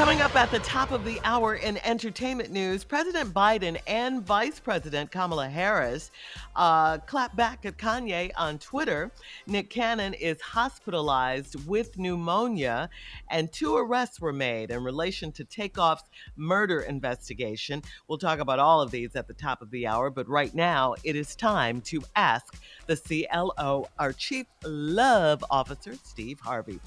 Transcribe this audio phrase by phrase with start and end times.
[0.00, 4.58] Coming up at the top of the hour in entertainment news, President Biden and Vice
[4.58, 6.10] President Kamala Harris
[6.56, 9.12] uh, clap back at Kanye on Twitter.
[9.46, 12.88] Nick Cannon is hospitalized with pneumonia,
[13.28, 17.82] and two arrests were made in relation to Takeoff's murder investigation.
[18.08, 20.94] We'll talk about all of these at the top of the hour, but right now
[21.04, 26.80] it is time to ask the CLO, our Chief Love Officer, Steve Harvey.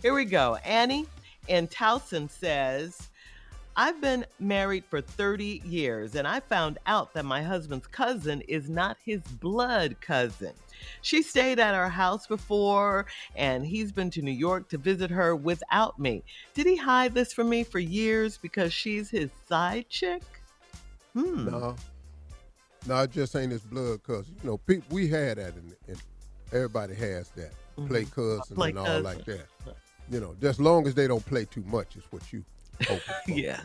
[0.00, 0.56] Here we go.
[0.64, 1.06] Annie
[1.48, 3.10] and Towson says,
[3.76, 8.68] I've been married for 30 years and I found out that my husband's cousin is
[8.68, 10.52] not his blood cousin.
[11.02, 15.34] She stayed at our house before and he's been to New York to visit her
[15.34, 16.22] without me.
[16.54, 20.22] Did he hide this from me for years because she's his side chick?
[21.14, 21.50] Hmm.
[21.50, 21.76] No,
[22.86, 24.34] no, it just ain't his blood cousin.
[24.42, 25.96] You know, people we had that, in, in
[26.52, 27.52] everybody has that
[27.88, 29.46] play cousin Play and all like that.
[30.10, 32.44] You know, just long as they don't play too much is what you
[32.86, 32.98] for.
[33.26, 33.60] Yeah.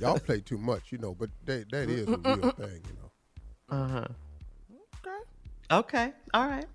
[0.00, 3.10] Y'all play too much, you know, but they, that is a real thing, you know.
[3.76, 4.06] Uh huh.
[5.06, 5.18] Okay.
[5.70, 6.12] Okay.
[6.32, 6.66] All right.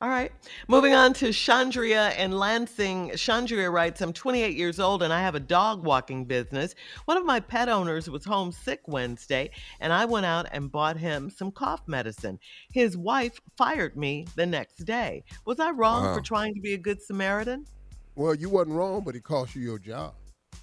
[0.00, 0.30] All right.
[0.68, 3.10] Moving on to Chandria and Lansing.
[3.10, 6.74] Chandria writes I'm 28 years old and I have a dog walking business.
[7.06, 11.30] One of my pet owners was homesick Wednesday and I went out and bought him
[11.30, 12.38] some cough medicine.
[12.72, 15.24] His wife fired me the next day.
[15.44, 16.14] Was I wrong Wow.
[16.14, 17.66] for trying to be a good Samaritan?
[18.18, 20.12] Well, you wasn't wrong, but it cost you your job.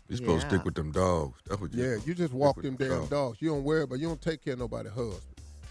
[0.09, 0.59] You're supposed to Yeah.
[0.59, 1.39] stick with them dogs.
[1.47, 3.09] That's what you Yeah, you just walk them the damn dog.
[3.09, 3.37] dogs.
[3.41, 5.21] You don't worry about you don't take care of nobody's husband.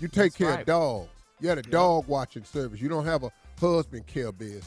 [0.01, 0.61] You take That's care right.
[0.61, 1.11] of dogs.
[1.41, 2.81] You had a dog watching service.
[2.81, 3.31] You don't have a
[3.61, 4.65] husband care business.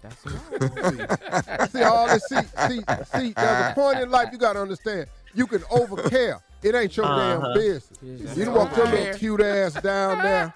[0.00, 1.70] That's right.
[1.72, 5.08] see all this see see see there's a point in life you gotta understand.
[5.34, 6.40] You can overcare.
[6.62, 7.52] It ain't your Uh-huh.
[7.52, 8.36] damn business.
[8.38, 10.54] You done walked your little cute ass down there.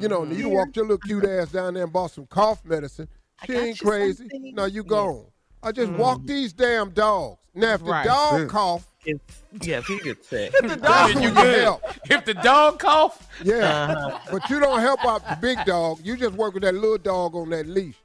[0.00, 2.64] You know, you done walked your little cute ass down there and bought some cough
[2.64, 3.08] medicine.
[3.46, 4.28] She ain't crazy.
[4.30, 4.54] something.
[4.54, 5.26] No, you gone.
[5.62, 5.98] I just mm.
[5.98, 7.38] walk these damn dogs.
[7.54, 8.06] Now if the Right.
[8.06, 10.52] dog cough, It's, yeah, if he gets sick.
[10.62, 11.82] If the dog you you help.
[12.10, 13.64] If the dog cough, Yeah.
[13.90, 14.18] Uh-huh.
[14.30, 16.00] But you don't help out the big dog.
[16.02, 17.96] You just work with that little dog on that leash.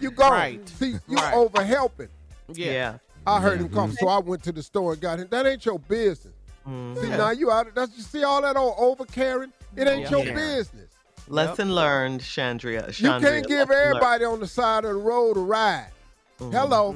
[0.00, 0.32] You gone.
[0.32, 0.68] Right.
[0.68, 1.34] See, you Right.
[1.34, 2.08] over helping.
[2.52, 2.98] yeah.
[3.26, 3.96] I heard him cough, mm-hmm.
[4.06, 5.26] so I went to the store and got him.
[5.30, 6.32] That ain't your business.
[6.64, 7.10] See, mm-hmm.
[7.10, 7.74] now you out.
[7.74, 9.52] That's you see all that old overcaring.
[9.76, 10.34] It ain't your Yeah.
[10.34, 10.90] business.
[11.28, 12.86] Lesson learned, Chandria.
[13.00, 13.96] You can't give Lesson learned.
[13.96, 15.88] everybody on the side of the road a ride.
[16.38, 16.92] Hello.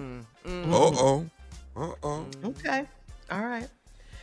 [0.47, 0.73] Mm-hmm.
[0.73, 1.27] Uh oh.
[1.77, 2.27] Uh oh.
[2.45, 2.87] Okay.
[3.31, 3.69] All right.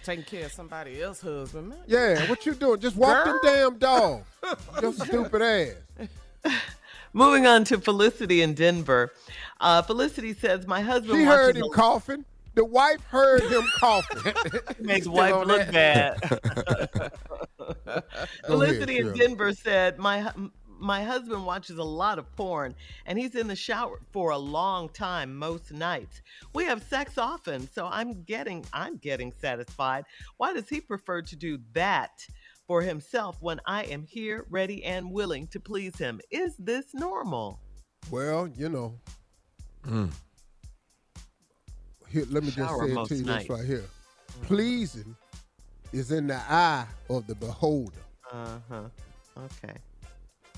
[0.03, 1.79] taking care of somebody else's husband, man.
[1.87, 2.79] Yeah, what you doing?
[2.79, 4.25] Just walk them damn dogs.
[4.81, 6.53] Your stupid ass.
[7.13, 9.11] Moving on to Felicity in Denver.
[9.59, 12.25] Uh, Felicity says, My husband She heard him a- coughing.
[12.53, 14.33] the wife heard him coughing.
[14.79, 16.21] Makes wife look that.
[16.21, 17.11] bad.
[17.85, 18.03] Ahead,
[18.45, 20.31] Felicity in Denver said, "My
[20.79, 22.75] my husband watches a lot of porn,
[23.05, 26.21] and he's in the shower for a long time most nights.
[26.53, 30.05] We have sex often, so I'm getting I'm getting satisfied.
[30.37, 32.25] Why does he prefer to do that?"
[32.67, 36.19] For himself, when I am here, ready and willing to please him.
[36.29, 37.61] Is this normal?
[38.11, 38.99] Well, you know,
[39.83, 40.11] Mm.
[42.09, 43.47] here, let me just say it to you nights.
[43.47, 43.85] this right here.
[44.41, 45.15] Pleasing
[45.93, 47.99] is in the eye of the beholder.
[48.31, 48.81] Uh huh.
[49.37, 49.73] Okay.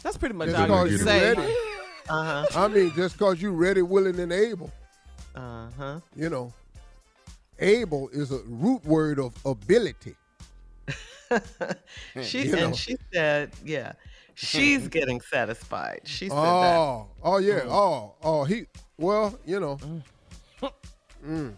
[0.01, 1.35] That's pretty much Just all you say.
[2.09, 2.65] Uh huh.
[2.65, 4.71] I mean, just because you're ready, willing, and able.
[5.35, 5.99] Uh huh.
[6.15, 6.51] You know,
[7.59, 10.15] able is a root word of ability.
[12.23, 12.65] she You know.
[12.65, 13.91] and she said, yeah,
[14.33, 16.01] she's getting satisfied.
[16.05, 16.77] She said that.
[16.77, 17.61] Oh, oh yeah.
[17.67, 18.65] Oh, oh, he.
[18.97, 19.77] Well, you know.
[21.23, 21.53] Mm.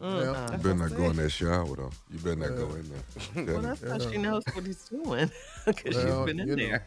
[0.00, 0.50] Yeah.
[0.52, 1.90] You better not go in that shower though.
[2.10, 3.54] You better not go in there.
[3.54, 5.30] Well, that's how she knows what he's doing
[5.66, 6.62] because Well, she's been in you know.
[6.68, 6.86] there.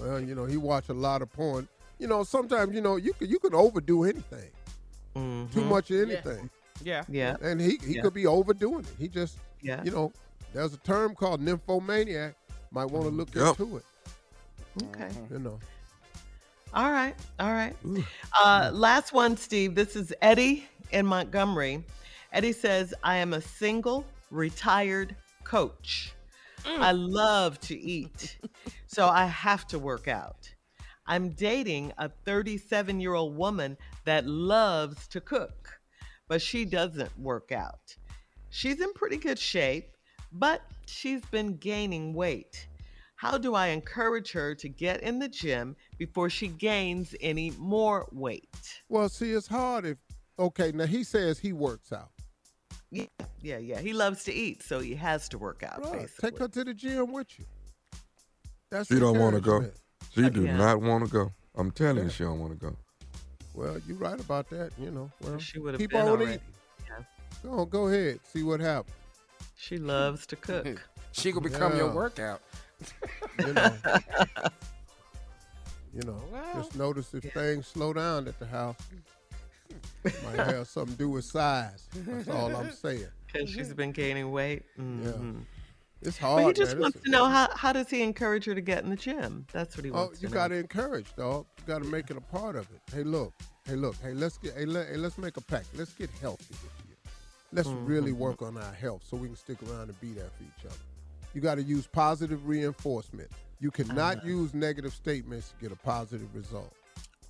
[0.00, 1.68] Well, you know, he watch a lot of porn.
[1.98, 4.50] You know, sometimes you know you could you could overdo anything,
[5.14, 5.68] too Mhm.
[5.68, 6.50] much of anything,
[6.82, 7.04] Yeah.
[7.08, 8.02] Yeah, and he he Yeah.
[8.02, 8.94] could be overdoing it.
[8.98, 9.82] He just yeah.
[9.84, 10.12] you know,
[10.52, 12.34] there's a term called nymphomaniac.
[12.72, 13.60] Might want to look Yep.
[13.60, 13.84] into it.
[14.82, 15.08] Okay.
[15.30, 15.58] You know.
[16.74, 17.14] All right.
[17.40, 17.74] All right.
[18.38, 19.74] Uh, last one, Steve.
[19.74, 21.82] This is Eddie in Montgomery.
[22.32, 26.12] Eddie says, I am a single, retired coach.
[26.64, 26.78] Mm.
[26.80, 28.38] I love to eat,
[28.86, 30.52] so I have to work out.
[31.06, 35.78] I'm dating a 37 year old woman that loves to cook,
[36.28, 37.96] but she doesn't work out.
[38.50, 39.92] She's in pretty good shape,
[40.32, 42.66] but she's been gaining weight.
[43.16, 48.06] How do I encourage her to get in the gym before she gains any more
[48.12, 48.82] weight?
[48.88, 49.98] Well, see, it's hard if
[50.38, 50.72] okay.
[50.72, 52.10] Now he says he works out.
[52.90, 53.06] Yeah,
[53.42, 53.80] yeah, yeah.
[53.80, 55.84] He loves to eat, so he has to work out.
[55.92, 56.08] Right.
[56.20, 57.44] Take her to the gym with you.
[58.70, 59.56] That's She don't want to go.
[59.56, 59.80] encouragement.
[60.14, 60.56] She do Yeah.
[60.56, 61.32] not want to go.
[61.56, 62.02] I'm telling Yeah.
[62.04, 62.76] you, she don't want to go.
[63.54, 64.70] Well, you're right about that.
[64.78, 65.10] You know.
[65.20, 66.34] Well, She would have keep been on already.
[66.34, 66.40] eating.
[66.88, 67.02] Yeah.
[67.42, 68.20] Go on, go ahead.
[68.32, 68.94] See what happens.
[69.56, 70.66] She loves to cook.
[71.12, 72.42] She could become your workout.
[73.38, 73.76] You know.
[75.94, 76.22] you know.
[76.30, 76.54] Well.
[76.56, 78.76] just notice if things slow down at the house.
[80.04, 81.88] Might have something to do with size.
[81.94, 83.06] That's all I'm saying.
[83.32, 84.62] Because she's been gaining weight.
[84.78, 85.44] Mhm.
[86.02, 86.46] It's But hard.
[86.46, 86.82] he just man.
[86.82, 89.46] wants It's- to know how, how does he encourage her to get in the gym?
[89.52, 90.18] That's what he wants.
[90.18, 91.46] Oh, you got to encourage, dog.
[91.58, 92.80] You got to make it a part of it.
[92.94, 93.32] Hey, look.
[93.64, 93.96] Hey, look.
[94.02, 94.54] Hey, let's get.
[94.54, 95.66] Hey, let, hey let's make a pact.
[95.74, 96.54] Let's get healthy.
[97.52, 98.20] Let's really Mm-hmm.
[98.20, 100.76] work on our health so we can stick around and be there for each other.
[101.32, 103.30] You got to use positive reinforcement.
[103.60, 104.28] You cannot Uh-huh.
[104.28, 106.72] use negative statements to get a positive result.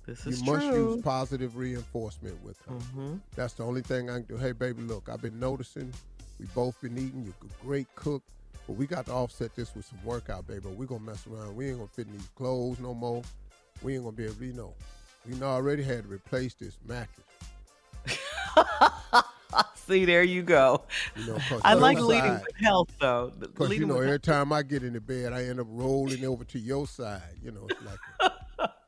[0.07, 0.93] This You is must true.
[0.95, 2.73] use positive reinforcement with her.
[2.75, 3.19] Mhm.
[3.35, 4.37] That's the only thing I can do.
[4.37, 5.93] Hey, baby, look, I've been noticing.
[6.39, 7.23] We both been eating.
[7.25, 8.23] You're a great cook.
[8.67, 10.67] But we got to offset this with some workout, baby.
[10.69, 11.55] We're going to mess around.
[11.55, 13.21] We ain't going to fit in these clothes no more.
[13.83, 14.73] We ain't going to be able to, you know.
[15.29, 17.25] We already had to replace this mattress.
[19.75, 20.83] See, there you go.
[21.15, 23.31] You know, I like leading side- with health, though.
[23.39, 26.59] Because, you know, every time I get into bed, I end up rolling over to
[26.59, 27.21] your side.
[27.41, 28.31] You know, it's like,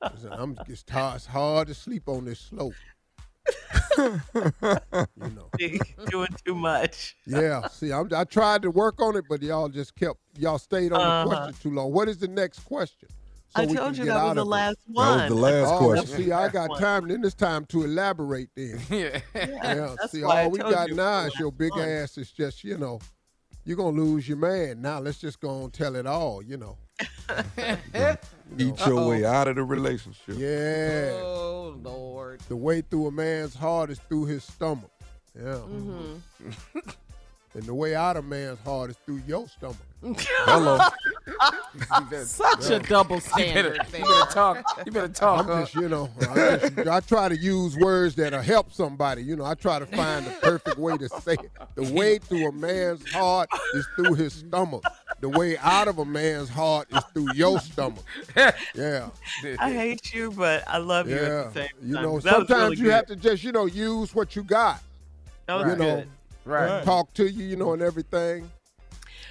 [0.02, 2.74] I'm, it's, hard, it's hard to sleep on this slope.
[3.98, 4.22] you
[5.18, 5.50] know.
[6.10, 7.16] doing too much.
[7.26, 10.92] Yeah, see, I'm, I tried to work on it, but y'all just kept y'all stayed
[10.94, 11.24] on Uh-huh.
[11.24, 11.92] the question too long.
[11.92, 13.10] What is the next question?
[13.56, 14.50] I told can you get that was the of it.
[14.50, 15.20] last That one.
[15.20, 16.18] was the last Oh, question.
[16.26, 16.80] see, I got One.
[16.80, 17.08] time.
[17.08, 18.50] Then it's time to elaborate.
[18.56, 19.20] Then, Yeah.
[19.34, 19.96] yeah.
[20.00, 21.82] that's see, why I all we got you now it is was your big one.
[21.90, 23.00] ass is just, you know,
[23.66, 24.82] you're gonna lose your man.
[24.82, 26.44] Now let's just go and tell it all.
[26.44, 26.78] You know.
[28.58, 30.36] Eat your way out of the relationship.
[30.38, 31.12] Yeah.
[31.22, 32.42] Oh Lord.
[32.48, 34.92] The way through a man's heart is through his stomach.
[35.36, 35.54] Yeah.
[35.54, 36.80] Mm-hmm.
[37.54, 39.78] and the way out of man's heart is through your stomach.
[40.46, 40.80] Hello.
[42.24, 43.82] Such a double standard.
[43.94, 44.86] You better talk.
[44.86, 45.42] You better talk.
[45.42, 45.62] I'm huh?
[45.62, 49.24] just, you know, I, just, I try to use words that'll help somebody.
[49.24, 51.52] You know, I try to find the perfect way to say it.
[51.76, 54.84] The way through a man's heart is through his stomach.
[55.22, 58.04] The way out of a man's heart is through your stomach.
[58.76, 59.10] Yeah,
[59.60, 61.28] I hate you, but I love you at yeah.
[61.28, 61.78] the same time.
[61.84, 62.94] You know, That sometimes really you good.
[62.94, 64.82] have to just, you know, use what you got.
[65.48, 66.08] That was you know, good.
[66.46, 66.84] right.
[66.86, 68.50] talk to you, you know, and everything.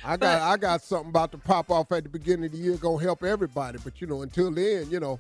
[0.04, 2.76] I got I got something about to pop off at the beginning of the year,
[2.76, 3.78] gonna help everybody.
[3.82, 5.18] But you know, until then, you know,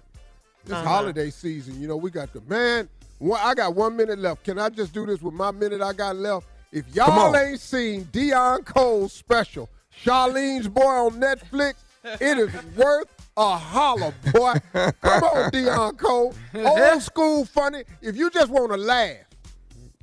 [0.64, 0.86] this Uh-huh.
[0.88, 2.88] holiday season, you know, we got the man.
[3.18, 4.44] One, I got one minute left.
[4.44, 6.46] Can I just do this with my minute I got left?
[6.70, 9.68] If y'all ain't seen Deon Cole's special,
[10.02, 11.74] Charleen's Boy on Netflix,
[12.04, 14.54] it is worth a holler, boy.
[14.72, 16.34] Come on, Deon Cole.
[16.54, 17.84] Old school funny.
[18.02, 19.16] If you just want to laugh,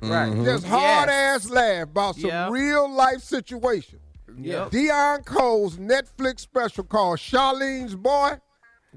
[0.01, 0.29] Right.
[0.29, 0.43] Mm-hmm.
[0.45, 1.45] Just hard Yes.
[1.45, 2.51] ass laugh about some Yep.
[2.51, 3.99] real life situation.
[4.37, 4.71] Yep.
[4.71, 8.33] Deon Cole's Netflix special called Charleen's Boy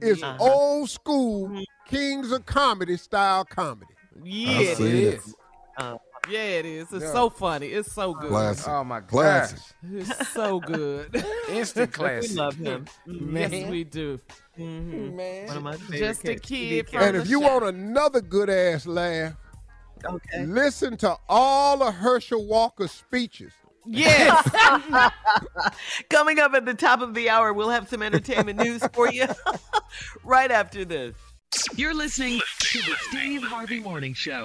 [0.03, 0.37] is Uh-huh.
[0.45, 3.95] old school Kings of Comedy style comedy.
[4.23, 4.95] Yeah, I it it.
[5.15, 5.35] is.
[5.79, 5.97] Uh,
[6.29, 6.93] Yeah, it is.
[6.93, 7.13] It's Yeah.
[7.13, 7.67] so funny.
[7.69, 8.31] It's so good.
[8.31, 8.69] Classic.
[8.69, 9.59] Oh my Classic.
[9.59, 9.93] gosh.
[9.93, 11.25] It's so good.
[11.49, 12.31] Instant classic.
[12.31, 12.85] we love him.
[13.07, 13.37] Mm-hmm.
[13.37, 14.19] yes, we do.
[14.59, 15.47] Mm-hmm.
[15.49, 16.49] One of my favorite Just a kids.
[16.49, 17.63] kid from And the if you shop.
[17.63, 19.35] want another good ass laugh,
[20.05, 20.45] Okay.
[20.47, 23.53] listen to all of Herschel Walker's speeches.
[23.87, 24.49] Yes.
[26.11, 29.27] Coming up at the top of the hour, we'll have some entertainment news for you
[30.25, 31.17] right after this.
[31.77, 34.45] You're listening to the Steve Harvey Morning Show.